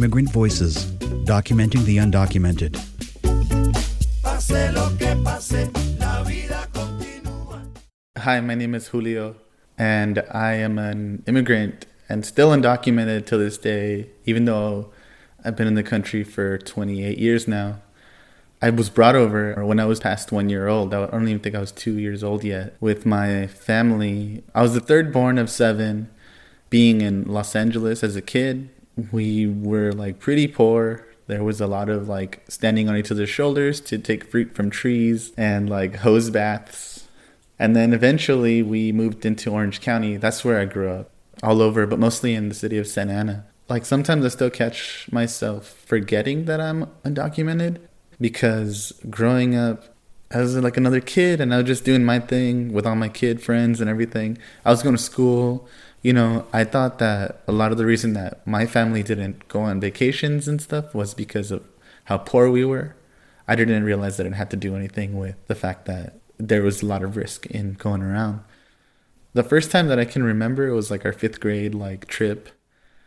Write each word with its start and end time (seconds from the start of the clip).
Immigrant 0.00 0.32
Voices, 0.32 0.86
documenting 1.26 1.84
the 1.84 1.98
undocumented. 1.98 2.74
Hi, 8.16 8.40
my 8.40 8.54
name 8.54 8.74
is 8.74 8.88
Julio, 8.88 9.36
and 9.76 10.24
I 10.30 10.54
am 10.54 10.78
an 10.78 11.22
immigrant 11.26 11.84
and 12.08 12.24
still 12.24 12.48
undocumented 12.48 13.26
to 13.26 13.36
this 13.36 13.58
day, 13.58 14.08
even 14.24 14.46
though 14.46 14.90
I've 15.44 15.54
been 15.54 15.66
in 15.66 15.74
the 15.74 15.82
country 15.82 16.24
for 16.24 16.56
28 16.56 17.18
years 17.18 17.46
now. 17.46 17.82
I 18.62 18.70
was 18.70 18.88
brought 18.88 19.16
over 19.16 19.62
when 19.66 19.78
I 19.78 19.84
was 19.84 20.00
past 20.00 20.32
one 20.32 20.48
year 20.48 20.66
old. 20.66 20.94
I 20.94 21.08
don't 21.08 21.28
even 21.28 21.40
think 21.40 21.54
I 21.54 21.60
was 21.60 21.72
two 21.72 21.98
years 21.98 22.24
old 22.24 22.42
yet 22.42 22.74
with 22.80 23.04
my 23.04 23.48
family. 23.48 24.44
I 24.54 24.62
was 24.62 24.72
the 24.72 24.80
third 24.80 25.12
born 25.12 25.36
of 25.36 25.50
seven, 25.50 26.08
being 26.70 27.02
in 27.02 27.24
Los 27.24 27.54
Angeles 27.54 28.02
as 28.02 28.16
a 28.16 28.22
kid. 28.22 28.70
We 29.12 29.46
were 29.46 29.92
like 29.92 30.18
pretty 30.18 30.46
poor. 30.46 31.06
There 31.26 31.44
was 31.44 31.60
a 31.60 31.66
lot 31.66 31.88
of 31.88 32.08
like 32.08 32.42
standing 32.48 32.88
on 32.88 32.96
each 32.96 33.10
other's 33.10 33.30
shoulders 33.30 33.80
to 33.82 33.98
take 33.98 34.24
fruit 34.24 34.54
from 34.54 34.70
trees 34.70 35.32
and 35.36 35.70
like 35.70 35.96
hose 35.96 36.30
baths. 36.30 37.08
And 37.58 37.76
then 37.76 37.92
eventually 37.92 38.62
we 38.62 38.90
moved 38.90 39.26
into 39.26 39.50
Orange 39.50 39.80
County. 39.80 40.16
That's 40.16 40.44
where 40.44 40.58
I 40.58 40.64
grew 40.64 40.90
up, 40.90 41.10
all 41.42 41.60
over, 41.60 41.86
but 41.86 41.98
mostly 41.98 42.34
in 42.34 42.48
the 42.48 42.54
city 42.54 42.78
of 42.78 42.86
Santa 42.86 43.12
Ana. 43.12 43.46
Like 43.68 43.84
sometimes 43.84 44.24
I 44.24 44.28
still 44.28 44.50
catch 44.50 45.08
myself 45.12 45.68
forgetting 45.86 46.46
that 46.46 46.60
I'm 46.60 46.86
undocumented 47.04 47.78
because 48.20 48.92
growing 49.08 49.54
up 49.54 49.84
as 50.30 50.56
like 50.56 50.76
another 50.76 51.00
kid 51.00 51.40
and 51.40 51.52
I 51.52 51.58
was 51.58 51.66
just 51.66 51.84
doing 51.84 52.04
my 52.04 52.20
thing 52.20 52.72
with 52.72 52.86
all 52.86 52.94
my 52.94 53.08
kid 53.08 53.42
friends 53.42 53.80
and 53.80 53.90
everything. 53.90 54.38
I 54.64 54.70
was 54.70 54.82
going 54.82 54.96
to 54.96 55.02
school. 55.02 55.68
You 56.02 56.12
know, 56.12 56.46
I 56.52 56.64
thought 56.64 56.98
that 56.98 57.42
a 57.48 57.52
lot 57.52 57.72
of 57.72 57.78
the 57.78 57.84
reason 57.84 58.12
that 58.14 58.46
my 58.46 58.64
family 58.64 59.02
didn't 59.02 59.48
go 59.48 59.60
on 59.62 59.80
vacations 59.80 60.46
and 60.46 60.60
stuff 60.62 60.94
was 60.94 61.14
because 61.14 61.50
of 61.50 61.64
how 62.04 62.18
poor 62.18 62.48
we 62.48 62.64
were. 62.64 62.94
I 63.48 63.56
didn't 63.56 63.82
realize 63.82 64.16
that 64.16 64.26
it 64.26 64.34
had 64.34 64.50
to 64.50 64.56
do 64.56 64.76
anything 64.76 65.18
with 65.18 65.34
the 65.48 65.56
fact 65.56 65.86
that 65.86 66.20
there 66.38 66.62
was 66.62 66.80
a 66.82 66.86
lot 66.86 67.02
of 67.02 67.16
risk 67.16 67.46
in 67.46 67.74
going 67.74 68.02
around. 68.02 68.40
The 69.32 69.42
first 69.42 69.70
time 69.70 69.88
that 69.88 69.98
I 69.98 70.04
can 70.04 70.22
remember 70.22 70.68
it 70.68 70.74
was 70.74 70.90
like 70.90 71.04
our 71.04 71.12
fifth 71.12 71.40
grade 71.40 71.74
like 71.74 72.06
trip. 72.06 72.48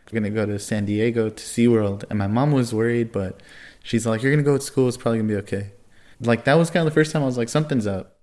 We're 0.06 0.20
gonna 0.20 0.30
go 0.30 0.44
to 0.44 0.58
San 0.58 0.84
Diego 0.84 1.30
to 1.30 1.42
SeaWorld 1.42 2.04
and 2.10 2.18
my 2.18 2.26
mom 2.26 2.52
was 2.52 2.74
worried, 2.74 3.12
but 3.12 3.40
she's 3.82 4.06
like, 4.06 4.22
You're 4.22 4.32
gonna 4.32 4.42
go 4.42 4.58
to 4.58 4.62
school, 4.62 4.88
it's 4.88 4.98
probably 4.98 5.18
gonna 5.20 5.28
be 5.28 5.36
okay. 5.36 5.72
Like 6.20 6.44
that 6.44 6.54
was 6.54 6.70
kind 6.70 6.86
of 6.86 6.92
the 6.92 6.94
first 6.94 7.12
time 7.12 7.22
I 7.22 7.26
was 7.26 7.38
like, 7.38 7.48
something's 7.48 7.86
up. 7.86 8.14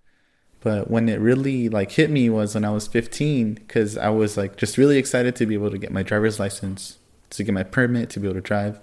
But 0.62 0.92
when 0.92 1.10
it 1.10 1.20
really 1.20 1.70
like 1.70 1.92
hit 1.92 2.10
me 2.10 2.30
was 2.30 2.54
when 2.54 2.64
I 2.64 2.70
was 2.70 2.88
15, 2.88 3.56
because 3.56 3.98
I 3.98 4.10
was 4.10 4.38
like 4.38 4.58
just 4.58 4.78
really 4.78 4.98
excited 4.98 5.36
to 5.38 5.46
be 5.46 5.56
able 5.56 5.72
to 5.72 5.78
get 5.78 5.92
my 5.92 6.04
driver's 6.04 6.40
license, 6.40 7.00
to 7.32 7.44
get 7.44 7.54
my 7.54 7.64
permit, 7.64 8.10
to 8.12 8.20
be 8.20 8.28
able 8.28 8.36
to 8.36 8.42
drive, 8.42 8.80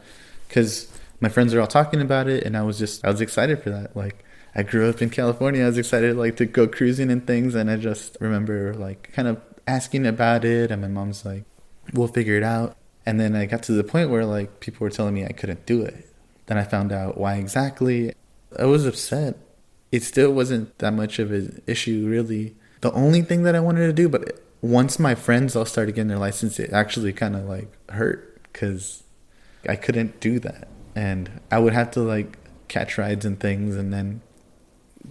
because 0.49 0.89
my 1.21 1.29
friends 1.29 1.55
are 1.55 1.61
all 1.61 1.67
talking 1.67 2.01
about 2.01 2.29
it, 2.29 2.45
and 2.45 2.57
I 2.57 2.63
was 2.63 2.79
just 2.79 3.05
I 3.05 3.11
was 3.11 3.21
excited 3.21 3.63
for 3.63 3.71
that. 3.71 3.97
Like 3.97 4.25
I 4.55 4.65
grew 4.65 4.89
up 4.89 5.01
in 5.01 5.11
California, 5.11 5.63
I 5.63 5.67
was 5.67 5.79
excited 5.79 6.17
like 6.17 6.37
to 6.39 6.47
go 6.47 6.67
cruising 6.67 7.11
and 7.11 7.25
things, 7.25 7.55
and 7.55 7.71
I 7.71 7.77
just 7.77 8.17
remember 8.21 8.75
like 8.75 9.13
kind 9.13 9.29
of 9.29 9.41
asking 9.69 10.05
about 10.07 10.45
it, 10.45 10.73
and 10.73 10.83
my 10.83 10.89
mom's 10.89 11.25
like, 11.25 11.45
"We'll 11.93 12.09
figure 12.09 12.37
it 12.37 12.43
out." 12.43 12.77
And 13.07 13.21
then 13.21 13.37
I 13.37 13.47
got 13.47 13.63
to 13.65 13.73
the 13.73 13.85
point 13.85 14.11
where 14.11 14.27
like 14.27 14.61
people 14.61 14.85
were 14.85 14.91
telling 14.91 15.15
me 15.15 15.25
I 15.25 15.33
couldn't 15.33 15.65
do 15.65 15.83
it. 15.83 16.09
Then 16.47 16.59
I 16.59 16.65
found 16.65 16.93
out 16.93 17.19
why 17.19 17.37
exactly. 17.37 18.15
I 18.57 18.65
was 18.65 18.87
upset. 18.87 19.37
It 19.91 20.03
still 20.03 20.33
wasn't 20.33 20.77
that 20.79 20.93
much 20.93 21.19
of 21.19 21.33
an 21.33 21.63
issue, 21.67 22.07
really. 22.07 22.55
The 22.81 22.93
only 22.93 23.23
thing 23.23 23.43
that 23.43 23.55
I 23.55 23.61
wanted 23.61 23.87
to 23.87 23.93
do, 23.93 24.09
but 24.09 24.41
once 24.61 24.99
my 24.99 25.15
friends 25.15 25.57
all 25.57 25.65
started 25.65 25.95
getting 25.95 26.09
their 26.09 26.19
license, 26.19 26.59
it 26.59 26.73
actually 26.73 27.13
kind 27.13 27.37
of 27.37 27.45
like 27.45 27.69
hurt 27.91 28.41
because 28.45 29.03
I 29.69 29.77
couldn't 29.77 30.21
do 30.21 30.39
that. 30.41 30.69
And 30.95 31.41
I 31.51 31.59
would 31.59 31.73
have 31.73 31.91
to 31.93 32.01
like 32.01 32.39
catch 32.69 32.99
rides 32.99 33.25
and 33.25 33.39
things. 33.39 33.77
And 33.77 33.93
then 33.93 34.21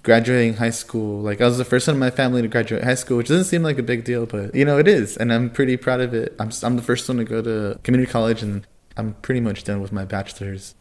graduating 0.03 0.56
high 0.56 0.70
school, 0.70 1.22
like 1.22 1.42
I 1.42 1.46
was 1.46 1.58
the 1.58 1.66
first 1.66 1.88
one 1.88 1.96
in 1.96 2.00
my 2.00 2.09
family 2.09 2.42
to 2.42 2.47
graduate 2.47 2.84
high 2.84 2.96
school, 2.96 3.18
which 3.18 3.30
doesn't 3.30 3.46
seem 3.46 3.64
like 3.64 3.78
a 3.78 3.84
big 3.84 4.03
deal, 4.03 4.26
but 4.26 4.53
you 4.53 4.66
know, 4.66 4.78
it 4.78 4.88
is. 4.88 5.18
And 5.18 5.31
I'm 5.34 5.50
pretty 5.50 5.78
proud 5.78 6.02
of 6.02 6.14
it. 6.14 6.36
I'm, 6.40 6.52
I'm 6.64 6.76
the 6.76 6.81
first 6.81 7.08
one 7.08 7.18
to 7.18 7.24
go 7.24 7.42
to 7.42 7.80
community 7.84 8.12
college 8.12 8.44
and 8.44 8.68
I'm 8.96 9.14
pretty 9.16 9.42
much 9.42 9.64
done 9.64 9.81
with 9.81 9.92
my 9.92 10.06
bachelor's 10.06 10.76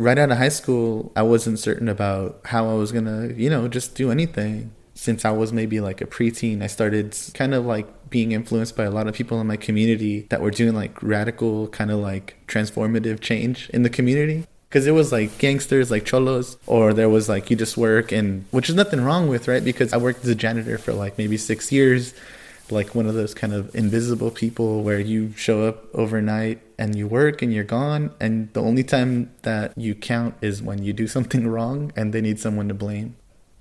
right 0.00 0.18
out 0.18 0.30
of 0.30 0.38
high 0.38 0.48
school, 0.48 1.12
I 1.14 1.22
wasn't 1.22 1.58
certain 1.58 1.88
about 1.88 2.40
how 2.46 2.68
I 2.68 2.74
was 2.74 2.90
gonna, 2.90 3.28
you 3.28 3.50
know, 3.50 3.68
just 3.68 3.94
do 3.94 4.10
anything. 4.10 4.72
Since 4.94 5.24
I 5.24 5.30
was 5.30 5.52
maybe 5.52 5.80
like 5.80 6.00
a 6.00 6.06
preteen, 6.06 6.62
I 6.62 6.66
started 6.66 7.16
kind 7.32 7.54
of 7.54 7.64
like 7.64 8.10
being 8.10 8.32
influenced 8.32 8.76
by 8.76 8.84
a 8.84 8.90
lot 8.90 9.06
of 9.06 9.14
people 9.14 9.40
in 9.40 9.46
my 9.46 9.56
community 9.56 10.26
that 10.30 10.40
were 10.40 10.50
doing 10.50 10.74
like 10.74 11.02
radical, 11.02 11.68
kind 11.68 11.90
of 11.90 12.00
like 12.00 12.36
transformative 12.48 13.20
change 13.20 13.70
in 13.70 13.82
the 13.82 13.90
community. 13.90 14.44
Because 14.68 14.86
it 14.86 14.92
was 14.92 15.10
like 15.10 15.36
gangsters, 15.38 15.90
like 15.90 16.04
cholos, 16.04 16.56
or 16.66 16.92
there 16.92 17.08
was 17.08 17.28
like 17.28 17.50
you 17.50 17.56
just 17.56 17.76
work, 17.76 18.12
and 18.12 18.44
which 18.50 18.68
is 18.68 18.74
nothing 18.74 19.00
wrong 19.00 19.28
with, 19.28 19.48
right? 19.48 19.64
Because 19.64 19.92
I 19.92 19.96
worked 19.96 20.22
as 20.22 20.28
a 20.28 20.34
janitor 20.34 20.78
for 20.78 20.92
like 20.92 21.18
maybe 21.18 21.36
six 21.36 21.72
years 21.72 22.14
like 22.72 22.94
one 22.94 23.06
of 23.06 23.14
those 23.14 23.34
kind 23.34 23.52
of 23.52 23.74
invisible 23.74 24.30
people 24.30 24.82
where 24.82 25.00
you 25.00 25.32
show 25.36 25.66
up 25.66 25.84
overnight 25.94 26.60
and 26.78 26.96
you 26.96 27.06
work 27.06 27.42
and 27.42 27.52
you're 27.52 27.64
gone 27.64 28.12
and 28.20 28.52
the 28.52 28.62
only 28.62 28.84
time 28.84 29.30
that 29.42 29.76
you 29.76 29.94
count 29.94 30.34
is 30.40 30.62
when 30.62 30.82
you 30.82 30.92
do 30.92 31.06
something 31.16 31.46
wrong 31.48 31.92
and 31.96 32.12
they 32.12 32.20
need 32.20 32.38
someone 32.38 32.68
to 32.68 32.74
blame. 32.74 33.16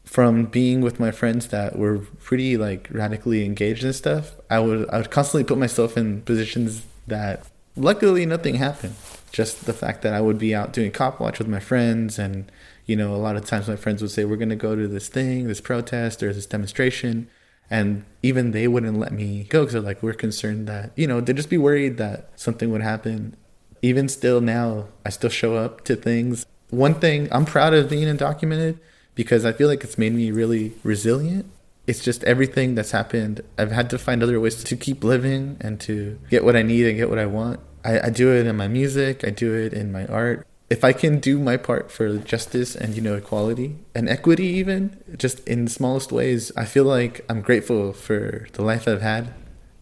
From 0.05 0.45
being 0.45 0.81
with 0.81 0.99
my 0.99 1.11
friends 1.11 1.49
that 1.49 1.77
were 1.77 1.99
pretty 1.99 2.57
like 2.57 2.87
radically 2.91 3.45
engaged 3.45 3.83
in 3.83 3.93
stuff 3.93 4.31
i 4.49 4.59
would 4.59 4.89
i 4.89 4.97
would 4.97 5.11
constantly 5.11 5.43
put 5.43 5.57
myself 5.57 5.97
in 5.97 6.21
positions 6.23 6.83
that 7.07 7.45
luckily 7.75 8.25
nothing 8.25 8.55
happened. 8.55 8.95
Just 9.31 9.65
the 9.65 9.73
fact 9.73 10.01
that 10.01 10.13
i 10.13 10.21
would 10.21 10.39
be 10.39 10.55
out 10.55 10.73
doing 10.73 10.91
cop 10.91 11.19
watch 11.19 11.37
with 11.37 11.47
my 11.47 11.59
friends 11.59 12.17
and 12.17 12.51
you 12.87 12.95
know 12.95 13.13
a 13.13 13.17
lot 13.17 13.35
of 13.35 13.45
times 13.45 13.67
my 13.67 13.75
friends 13.75 14.01
would 14.01 14.09
say 14.09 14.25
we're 14.25 14.35
going 14.35 14.49
to 14.49 14.55
go 14.55 14.75
to 14.75 14.87
this 14.87 15.07
thing 15.07 15.47
this 15.47 15.61
protest 15.61 16.23
or 16.23 16.33
this 16.33 16.47
demonstration 16.47 17.29
and 17.69 18.05
even 18.23 18.51
they 18.51 18.67
wouldn't 18.67 18.97
let 18.99 19.11
me 19.11 19.43
go 19.43 19.61
because 19.61 19.73
they're 19.73 19.81
like 19.81 20.01
we're 20.01 20.13
concerned 20.13 20.67
that 20.67 20.91
you 20.95 21.07
know 21.07 21.21
they'd 21.21 21.35
just 21.35 21.49
be 21.49 21.57
worried 21.57 21.97
that 21.97 22.29
something 22.35 22.71
would 22.71 22.81
happen. 22.81 23.35
Even 23.81 24.09
still 24.09 24.41
now 24.41 24.87
i 25.05 25.09
still 25.09 25.29
show 25.29 25.55
up 25.55 25.83
to 25.85 25.95
things. 25.95 26.45
One 26.69 26.95
thing 26.95 27.27
i'm 27.31 27.45
proud 27.45 27.73
of 27.73 27.89
being 27.89 28.07
undocumented 28.07 28.79
because 29.15 29.45
i 29.45 29.51
feel 29.51 29.67
like 29.67 29.83
it's 29.83 29.97
made 29.97 30.13
me 30.13 30.31
really 30.31 30.73
resilient. 30.83 31.45
It's 31.87 32.03
just 32.03 32.23
everything 32.25 32.75
that's 32.75 32.91
happened. 32.91 33.41
I've 33.57 33.71
had 33.71 33.89
to 33.89 33.97
find 33.97 34.21
other 34.21 34.39
ways 34.39 34.63
to 34.63 34.75
keep 34.75 35.03
living 35.03 35.57
and 35.61 35.79
to 35.81 36.19
get 36.29 36.43
what 36.43 36.55
i 36.55 36.61
need 36.61 36.85
and 36.87 36.97
get 36.97 37.09
what 37.09 37.19
i 37.19 37.25
want. 37.25 37.59
I, 37.83 38.07
I 38.07 38.09
do 38.09 38.33
it 38.33 38.45
in 38.45 38.57
my 38.57 38.67
music. 38.67 39.23
I 39.23 39.29
do 39.29 39.53
it 39.53 39.73
in 39.73 39.91
my 39.91 40.05
art 40.07 40.45
if 40.69 40.83
I 40.83 40.93
can 40.93 41.19
do 41.19 41.39
my 41.39 41.57
part 41.57 41.91
for 41.91 42.17
justice 42.17 42.75
and 42.75 42.95
you 42.95 43.01
know 43.01 43.15
equality 43.15 43.77
and 43.95 44.07
equity 44.07 44.45
even 44.45 45.03
just 45.17 45.45
in 45.47 45.65
the 45.65 45.71
smallest 45.71 46.11
ways, 46.11 46.51
I 46.55 46.65
feel 46.65 46.83
like 46.83 47.25
I'm 47.27 47.41
grateful 47.41 47.93
for 47.93 48.47
the 48.53 48.61
life 48.61 48.87
I've 48.87 49.01
had. 49.01 49.33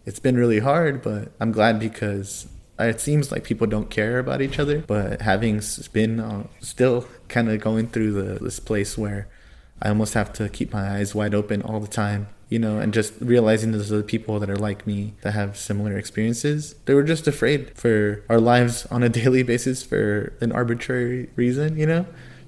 It's 0.06 0.20
been 0.20 0.38
really 0.38 0.60
hard, 0.60 1.02
but 1.02 1.32
I'm 1.42 1.52
glad 1.52 1.80
because 1.80 2.48
it 2.80 3.02
seems 3.02 3.32
like 3.32 3.44
people 3.44 3.68
don't 3.68 3.90
care 3.90 4.20
about 4.20 4.42
each 4.42 4.60
other. 4.60 4.80
But 4.80 5.22
having 5.22 5.62
been 5.92 6.22
uh, 6.22 6.48
still 6.62 7.06
kind 7.28 7.50
of 7.50 7.60
going 7.60 7.88
through 7.88 8.14
the, 8.14 8.44
this 8.44 8.60
place 8.62 8.98
where 8.98 9.28
I 9.82 9.90
almost 9.90 10.14
have 10.14 10.32
to 10.34 10.48
keep 10.48 10.72
my 10.72 10.98
eyes 10.98 11.14
wide 11.14 11.36
open 11.36 11.62
all 11.62 11.82
the 11.82 11.88
time 11.88 12.28
you 12.50 12.60
know, 12.60 12.80
and 12.80 12.94
just 12.94 13.14
realizing 13.20 13.72
there's 13.72 13.92
other 13.92 14.04
people 14.04 14.40
that 14.40 14.50
are 14.50 14.56
like 14.56 14.88
me 14.88 15.14
that 15.22 15.34
have 15.34 15.58
similar 15.58 15.98
experiences. 15.98 16.76
They 16.86 16.94
were 16.94 17.04
just 17.04 17.28
afraid 17.28 17.78
for 17.78 18.24
our 18.30 18.40
lives 18.40 18.86
on 18.88 19.04
a 19.04 19.10
daily 19.22 19.44
basis 19.44 19.84
for 19.84 20.34
an 20.40 20.52
arbitrary 20.52 21.30
reason, 21.36 21.78
you 21.78 21.86
know? 21.86 22.06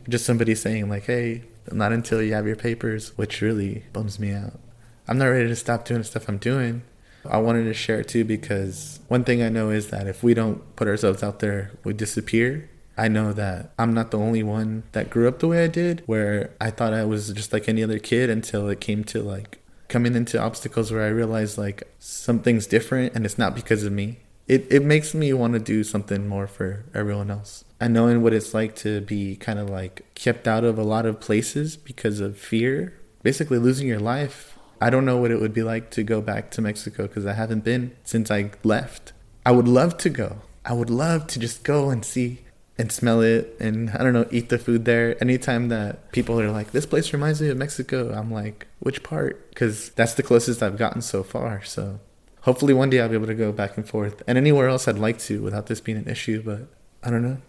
Just 0.08 0.26
somebody 0.26 0.56
saying, 0.56 0.90
like, 0.90 1.04
hey, 1.04 1.44
not 1.72 1.92
until 1.92 2.22
you 2.22 2.34
have 2.34 2.48
your 2.48 2.56
papers, 2.56 3.18
which 3.18 3.42
really 3.42 3.84
bums 3.94 4.20
me 4.20 4.32
out. 4.32 4.60
I'm 5.08 5.18
not 5.18 5.26
ready 5.26 5.48
to 5.48 5.56
stop 5.56 5.86
doing 5.86 6.02
the 6.02 6.06
stuff 6.06 6.30
I'm 6.30 6.38
doing. 6.38 6.84
I 7.30 7.38
wanted 7.38 7.66
to 7.66 7.74
share 7.74 8.00
it 8.00 8.08
too 8.08 8.24
because 8.24 9.02
one 9.08 9.24
thing 9.24 9.42
I 9.44 9.50
know 9.50 9.70
is 9.70 9.90
that 9.90 10.08
if 10.08 10.24
we 10.24 10.34
don't 10.34 10.76
put 10.76 10.88
ourselves 10.88 11.22
out 11.22 11.40
there, 11.40 11.72
we 11.84 11.94
disappear. 11.94 12.70
I 12.98 13.08
know 13.08 13.34
that 13.34 13.74
I'm 13.78 13.94
not 13.94 14.12
the 14.12 14.18
only 14.18 14.44
one 14.44 14.84
that 14.92 15.10
grew 15.10 15.28
up 15.28 15.40
the 15.40 15.48
way 15.48 15.64
I 15.64 15.68
did, 15.68 16.04
where 16.06 16.52
I 16.60 16.70
thought 16.70 16.94
I 16.94 17.06
was 17.06 17.32
just 17.32 17.54
like 17.54 17.70
any 17.70 17.84
other 17.84 18.00
kid 18.00 18.30
until 18.30 18.68
it 18.70 18.82
came 18.82 19.04
to 19.06 19.22
like 19.22 19.59
coming 19.90 20.16
into 20.16 20.40
obstacles 20.40 20.92
where 20.92 21.04
I 21.04 21.10
realize 21.10 21.58
like 21.58 21.84
something's 22.00 22.68
different 22.68 23.14
and 23.14 23.26
it's 23.26 23.38
not 23.38 23.56
because 23.56 23.84
of 23.84 23.92
me. 23.92 24.20
It 24.48 24.66
it 24.72 24.84
makes 24.84 25.14
me 25.14 25.34
want 25.34 25.54
to 25.54 25.60
do 25.60 25.84
something 25.84 26.28
more 26.28 26.48
for 26.48 26.86
everyone 26.94 27.30
else. 27.30 27.66
And 27.80 27.94
knowing 27.94 28.22
what 28.22 28.34
it's 28.34 28.54
like 28.54 28.76
to 28.78 29.02
be 29.02 29.36
kind 29.36 29.60
of 29.60 29.70
like 29.70 30.14
kept 30.16 30.48
out 30.48 30.64
of 30.64 30.78
a 30.78 30.84
lot 30.84 31.06
of 31.06 31.20
places 31.20 31.76
because 31.76 32.20
of 32.20 32.38
fear, 32.38 32.94
basically 33.22 33.58
losing 33.58 33.88
your 33.88 34.00
life. 34.00 34.58
I 34.82 34.90
don't 34.90 35.06
know 35.06 35.18
what 35.18 35.32
it 35.32 35.42
would 35.42 35.54
be 35.54 35.64
like 35.64 35.92
to 35.92 36.04
go 36.04 36.22
back 36.22 36.52
to 36.52 36.62
Mexico 36.62 37.08
because 37.08 37.26
I 37.26 37.34
haven't 37.34 37.66
been 37.66 37.96
since 38.06 38.32
I 38.32 38.52
left. 38.64 39.12
I 39.46 39.52
would 39.52 39.68
love 39.68 39.98
to 39.98 40.10
go. 40.10 40.42
I 40.64 40.74
would 40.74 40.90
love 40.90 41.28
to 41.28 41.40
just 41.40 41.64
go 41.64 41.90
and 41.90 42.06
see 42.06 42.42
and 42.80 42.94
smell 42.94 43.20
it 43.20 43.58
and 43.60 43.90
I 43.90 43.98
don't 43.98 44.14
know, 44.14 44.26
eat 44.32 44.48
the 44.48 44.58
food 44.58 44.86
there. 44.86 45.22
Anytime 45.22 45.68
that 45.68 46.14
people 46.14 46.40
are 46.40 46.50
like, 46.50 46.72
this 46.72 46.86
place 46.86 47.12
reminds 47.12 47.42
me 47.42 47.50
of 47.50 47.58
Mexico, 47.58 48.14
I'm 48.14 48.32
like, 48.32 48.68
which 48.80 49.04
part? 49.04 49.50
Because 49.50 49.90
that's 49.90 50.14
the 50.14 50.24
closest 50.24 50.64
I've 50.64 50.78
gotten 50.78 51.02
so 51.02 51.22
far. 51.22 51.62
So 51.62 52.00
hopefully 52.42 52.74
one 52.74 52.90
day 52.90 53.02
I'll 53.02 53.10
be 53.10 53.16
able 53.16 53.28
to 53.28 53.36
go 53.36 53.52
back 53.52 53.76
and 53.76 53.88
forth 53.88 54.24
and 54.26 54.38
anywhere 54.38 54.70
else 54.70 54.88
I'd 54.88 54.98
like 54.98 55.20
to 55.20 55.44
without 55.44 55.68
this 55.68 55.82
being 55.82 55.98
an 55.98 56.08
issue. 56.08 56.42
But 56.42 56.70
I 57.04 57.12
don't 57.12 57.22
know. 57.22 57.40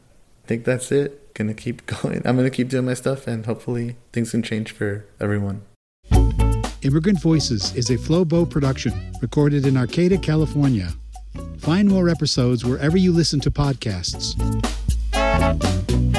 I 0.44 0.46
think 0.48 0.64
that's 0.64 0.90
it. 0.90 1.32
Gonna 1.34 1.54
keep 1.54 1.86
going. 2.02 2.22
I'm 2.24 2.36
gonna 2.36 2.50
keep 2.50 2.68
doing 2.68 2.86
my 2.86 2.94
stuff 2.94 3.28
and 3.28 3.46
hopefully 3.46 3.96
things 4.12 4.32
can 4.32 4.42
change 4.42 4.72
for 4.72 5.06
everyone. 5.20 5.62
Immigrant 6.82 7.22
Voices 7.22 7.72
is 7.76 7.90
a 7.90 7.96
Flowbow 7.96 8.50
production 8.50 8.92
recorded 9.22 9.64
in 9.64 9.76
Arcata, 9.76 10.18
California. 10.18 10.88
Find 11.58 11.88
more 11.88 12.08
episodes 12.08 12.64
wherever 12.64 12.96
you 12.96 13.12
listen 13.12 13.38
to 13.40 13.50
podcasts. 13.50 14.34
Thank 15.40 15.90
you. 15.90 16.09